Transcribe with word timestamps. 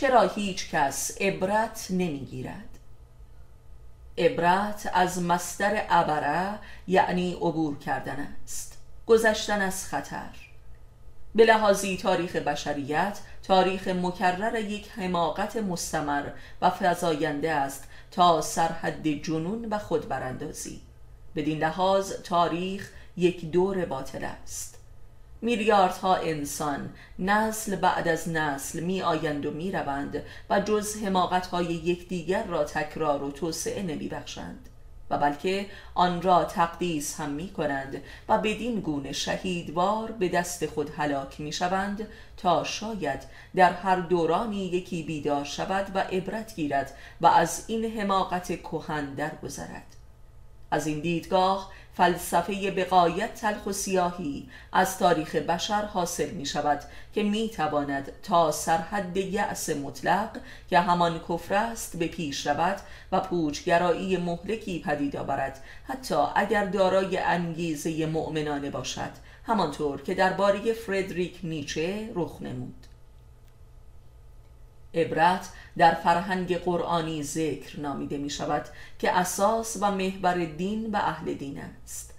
چرا 0.00 0.22
هیچ 0.22 0.70
کس 0.70 1.18
عبرت 1.20 1.86
نمی‌گیرد؟ 1.90 2.78
عبرت 4.18 4.90
از 4.94 5.22
مستر 5.22 5.76
عبره 5.76 6.58
یعنی 6.86 7.32
عبور 7.32 7.78
کردن 7.78 8.36
است. 8.44 8.78
گذشتن 9.06 9.62
از 9.62 9.86
خطر. 9.86 10.28
به 11.34 11.44
لحاظی 11.44 11.96
تاریخ 11.96 12.36
بشریت 12.36 13.18
تاریخ 13.42 13.88
مکرر 13.88 14.58
یک 14.60 14.90
حماقت 14.90 15.56
مستمر 15.56 16.30
و 16.62 16.70
فضاینده 16.70 17.52
است 17.52 17.88
تا 18.10 18.40
سرحد 18.40 19.08
جنون 19.08 19.64
و 19.64 19.78
خودبراندازی. 19.78 20.80
بدین 21.36 21.58
لحاظ 21.58 22.12
تاریخ 22.12 22.90
یک 23.16 23.50
دور 23.50 23.84
باطل 23.84 24.24
است. 24.24 24.79
میلیاردها 25.42 26.16
انسان 26.16 26.90
نسل 27.18 27.76
بعد 27.76 28.08
از 28.08 28.28
نسل 28.28 28.80
می 28.80 29.02
آیند 29.02 29.46
و 29.46 29.50
می 29.50 29.72
روند 29.72 30.22
و 30.50 30.60
جز 30.60 30.96
حماقت 30.96 31.46
های 31.46 31.64
یکدیگر 31.64 32.46
را 32.46 32.64
تکرار 32.64 33.22
و 33.22 33.30
توسعه 33.30 33.82
نمی 33.82 34.08
بخشند 34.08 34.68
و 35.10 35.18
بلکه 35.18 35.66
آن 35.94 36.22
را 36.22 36.44
تقدیس 36.44 37.20
هم 37.20 37.30
می 37.30 37.48
کنند 37.48 38.02
و 38.28 38.38
بدین 38.38 38.80
گونه 38.80 39.12
شهیدوار 39.12 40.12
به 40.12 40.28
دست 40.28 40.66
خود 40.66 40.90
هلاک 40.96 41.40
می 41.40 41.52
شوند 41.52 42.08
تا 42.36 42.64
شاید 42.64 43.22
در 43.54 43.72
هر 43.72 43.96
دورانی 43.96 44.66
یکی 44.66 45.02
بیدار 45.02 45.44
شود 45.44 45.86
و 45.94 45.98
عبرت 45.98 46.54
گیرد 46.56 46.94
و 47.20 47.26
از 47.26 47.64
این 47.66 48.00
حماقت 48.00 48.60
کهن 48.62 49.14
درگذرد. 49.14 49.96
از 50.70 50.86
این 50.86 51.00
دیدگاه 51.00 51.72
فلسفه 51.94 52.70
بقایت 52.70 53.34
تلخ 53.34 53.66
و 53.66 53.72
سیاهی 53.72 54.48
از 54.72 54.98
تاریخ 54.98 55.34
بشر 55.34 55.82
حاصل 55.82 56.30
می 56.30 56.46
شود 56.46 56.80
که 57.14 57.22
می 57.22 57.48
تواند 57.48 58.12
تا 58.22 58.50
سرحد 58.50 59.16
یأس 59.16 59.70
مطلق 59.70 60.30
که 60.70 60.80
همان 60.80 61.20
کفر 61.28 61.54
است 61.54 61.98
به 61.98 62.06
پیش 62.06 62.46
رود 62.46 62.80
و 63.12 63.20
پوچگرایی 63.20 64.16
مهلکی 64.16 64.82
پدید 64.86 65.16
آورد. 65.16 65.62
حتی 65.84 66.14
اگر 66.34 66.64
دارای 66.64 67.18
انگیزه 67.18 68.06
مؤمنانه 68.06 68.70
باشد 68.70 69.10
همانطور 69.46 70.02
که 70.02 70.14
درباره 70.14 70.72
فردریک 70.72 71.38
نیچه 71.42 72.10
رخ 72.14 72.42
نمود. 72.42 72.86
عبرت 74.94 75.48
در 75.78 75.94
فرهنگ 75.94 76.56
قرآنی 76.56 77.22
ذکر 77.22 77.80
نامیده 77.80 78.18
می 78.18 78.30
شود 78.30 78.66
که 78.98 79.12
اساس 79.12 79.76
و 79.80 79.90
محور 79.90 80.44
دین 80.44 80.90
و 80.90 80.96
اهل 80.96 81.34
دین 81.34 81.60
است. 81.60 82.14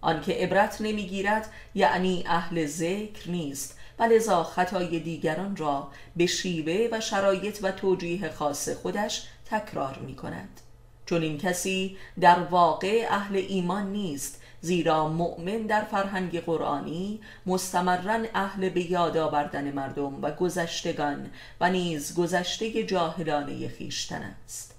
آنکه 0.00 0.32
عبرت 0.32 0.80
نمی‌گیرد 0.80 1.52
یعنی 1.74 2.24
اهل 2.26 2.66
ذکر 2.66 3.30
نیست 3.30 3.78
و 3.98 4.02
لذا 4.02 4.44
خطای 4.44 5.00
دیگران 5.00 5.56
را 5.56 5.88
به 6.16 6.26
شیوه 6.26 6.88
و 6.92 7.00
شرایط 7.00 7.58
و 7.62 7.72
توجیه 7.72 8.30
خاص 8.30 8.68
خودش 8.68 9.26
تکرار 9.50 9.98
می 9.98 10.16
کند 10.16 10.60
چون 11.06 11.22
این 11.22 11.38
کسی 11.38 11.96
در 12.20 12.38
واقع 12.38 13.06
اهل 13.10 13.36
ایمان 13.36 13.92
نیست 13.92 14.40
زیرا 14.60 15.08
مؤمن 15.08 15.58
در 15.58 15.84
فرهنگ 15.84 16.40
قرآنی 16.40 17.20
مستمرا 17.46 18.24
اهل 18.34 18.68
به 18.68 18.90
یاد 18.90 19.16
آوردن 19.16 19.72
مردم 19.72 20.22
و 20.22 20.30
گذشتگان 20.30 21.30
و 21.60 21.70
نیز 21.70 22.14
گذشته 22.14 22.82
جاهلانه 22.82 23.68
خیشتن 23.68 24.34
است 24.44 24.74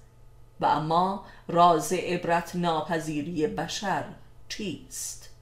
و 0.60 0.66
اما 0.66 1.24
راز 1.48 1.92
عبرت 1.92 2.56
ناپذیری 2.56 3.46
بشر 3.46 4.04
چیست؟ 4.48 5.35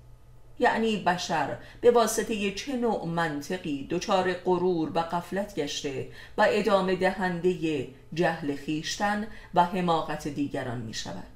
یعنی 0.58 0.96
بشر 0.96 1.56
به 1.80 1.90
واسطه 1.90 2.50
چه 2.50 2.76
نوع 2.76 3.06
منطقی 3.06 3.86
دچار 3.90 4.32
غرور 4.32 4.90
و 4.94 4.98
قفلت 4.98 5.54
گشته 5.54 6.08
و 6.38 6.46
ادامه 6.48 6.96
دهنده 6.96 7.88
جهل 8.14 8.56
خیشتن 8.56 9.26
و 9.54 9.64
حماقت 9.64 10.28
دیگران 10.28 10.80
می 10.80 10.94
شود 10.94 11.34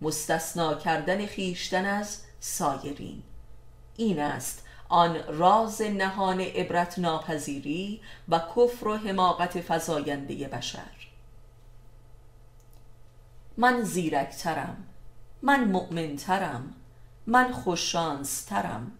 مستثنا 0.00 0.74
کردن 0.74 1.26
خیشتن 1.26 1.84
از 1.84 2.22
سایرین. 2.40 3.22
این 3.96 4.20
است 4.20 4.64
آن 4.88 5.16
راز 5.28 5.82
نهان 5.82 6.40
عبرت 6.40 6.98
ناپذیری 6.98 8.00
و 8.28 8.38
کفر 8.56 8.88
و 8.88 8.96
حماقت 8.96 9.60
فزاینده 9.60 10.48
بشر. 10.48 11.08
من 13.56 13.82
زیرکترم. 13.82 14.84
من 15.42 15.64
مؤمنترم. 15.64 16.74
من 17.30 17.52
خوششانسترم. 17.52 18.92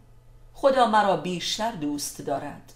خدا 0.52 0.86
مرا 0.86 1.16
بیشتر 1.16 1.72
دوست 1.72 2.22
دارد. 2.22 2.72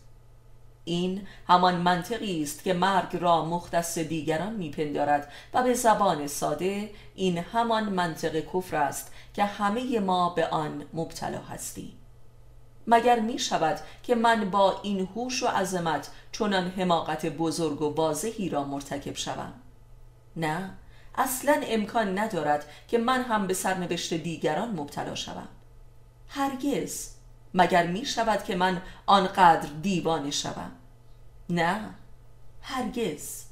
این 0.85 1.27
همان 1.49 1.77
منطقی 1.77 2.43
است 2.43 2.65
که 2.65 2.73
مرگ 2.73 3.17
را 3.17 3.45
مختص 3.45 3.99
دیگران 3.99 4.53
میپندارد 4.53 5.33
و 5.55 5.63
به 5.63 5.75
زبان 5.75 6.27
ساده 6.27 6.91
این 7.15 7.39
همان 7.39 7.85
منطق 7.85 8.41
کفر 8.41 8.77
است 8.77 9.13
که 9.35 9.45
همه 9.45 10.01
ما 10.01 10.31
به 10.31 10.49
آن 10.49 10.85
مبتلا 10.93 11.41
هستیم. 11.41 11.93
مگر 12.87 13.21
می 13.21 13.39
شود 13.39 13.81
که 14.03 14.15
من 14.15 14.51
با 14.51 14.81
این 14.83 15.09
هوش 15.17 15.43
و 15.43 15.47
عظمت 15.47 16.11
چنان 16.33 16.69
حماقت 16.69 17.27
بزرگ 17.27 17.83
و 17.83 17.95
واضحی 17.95 18.49
را 18.49 18.65
مرتکب 18.65 19.17
شوم؟ 19.17 19.53
نه. 20.37 20.71
اصلا 21.15 21.61
امکان 21.67 22.19
ندارد 22.19 22.67
که 22.89 22.99
من 22.99 23.23
هم 23.23 23.47
به 23.47 23.55
سرنوشت 23.55 24.15
دیگران 24.15 24.71
مبتلا 24.71 25.15
شوم. 25.15 25.49
هرگز 26.29 27.09
مگر 27.55 27.87
می 27.87 28.07
شود 28.07 28.45
که 28.45 28.57
من 28.57 28.83
آنقدر 29.07 29.69
دیوانه 29.83 30.31
شوم؟ 30.31 30.73
نه 31.51 31.81
هرگز. 32.63 33.45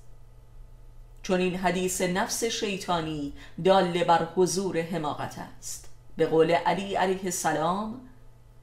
چون 1.23 1.41
این 1.41 1.57
حدیث 1.57 2.01
نفس 2.01 2.45
شیطانی 2.45 3.33
دال 3.65 4.05
بر 4.05 4.29
حضور 4.37 4.81
حماقت 4.81 5.39
است. 5.39 5.89
به 6.17 6.27
قول 6.27 6.51
علی 6.51 6.95
علیه 6.95 7.25
السلام 7.25 8.01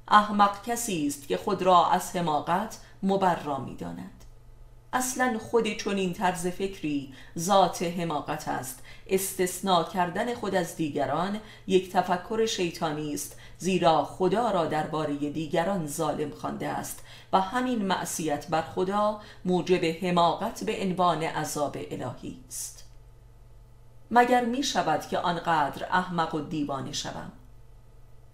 احمق 0.07 0.63
کسی 0.65 1.07
است 1.07 1.27
که 1.27 1.37
خود 1.37 1.61
را 1.61 1.89
از 1.89 2.15
حماقت 2.15 2.77
مبرا 3.03 3.57
می 3.57 3.75
داند 3.75 4.16
اصلا 4.97 5.39
خود 5.39 5.77
چنین 5.77 6.13
طرز 6.13 6.47
فکری 6.47 7.13
ذات 7.39 7.83
حماقت 7.83 8.47
است. 8.47 8.83
استثناء 9.07 9.83
کردن 9.83 10.33
خود 10.33 10.55
از 10.55 10.75
دیگران 10.75 11.39
یک 11.67 11.91
تفکر 11.91 12.45
شیطانی 12.45 13.13
است 13.13 13.39
زیرا 13.57 14.03
خدا 14.03 14.51
را 14.51 14.65
درباره 14.65 15.15
دیگران 15.15 15.87
ظالم 15.87 16.31
خوانده 16.31 16.67
است 16.67 17.03
و 17.33 17.41
همین 17.41 17.85
معصیت 17.85 18.47
بر 18.47 18.61
خدا 18.61 19.21
موجب 19.45 19.85
حماقت 19.85 20.63
به 20.63 20.81
عنوان 20.81 21.23
عذاب 21.23 21.77
الهی 21.91 22.39
است. 22.47 22.83
مگر 24.11 24.45
می 24.45 24.63
شود 24.63 25.07
که 25.07 25.17
آنقدر 25.17 25.87
احمق 25.91 26.35
و 26.35 26.39
دیوانه 26.39 26.91
شوم؟ 26.91 27.31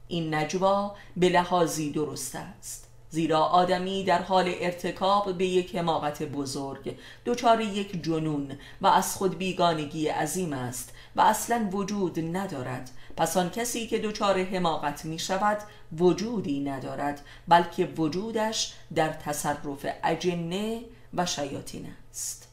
این 0.08 0.34
نجوا 0.34 0.96
به 1.18 1.30
لحاظی 1.30 1.92
درست 1.92 2.36
است. 2.36 2.93
زیرا 3.14 3.40
آدمی 3.40 4.04
در 4.04 4.22
حال 4.22 4.54
ارتکاب 4.60 5.38
به 5.38 5.46
یک 5.46 5.76
حماقت 5.76 6.24
بزرگ 6.24 6.98
دچار 7.26 7.62
یک 7.62 8.04
جنون 8.04 8.52
و 8.82 8.88
از 8.88 9.16
خود 9.16 9.38
بیگانگی 9.38 10.08
عظیم 10.08 10.54
است 10.54 10.94
و 11.16 11.22
اصلا 11.22 11.70
وجود 11.72 12.38
ندارد. 12.38 12.92
پس 13.18 13.38
آن 13.38 13.50
کسی 13.50 13.88
که 13.88 14.00
دچار 14.00 14.44
حماقت 14.44 15.06
می 15.06 15.20
شود 15.20 15.58
وجودی 15.98 16.60
ندارد 16.60 17.22
بلکه 17.48 17.86
وجودش 17.86 18.74
در 18.96 19.10
تصرف 19.10 19.86
اجنه 20.04 20.82
و 21.14 21.26
شیاطین 21.26 21.88
است. 22.12 22.53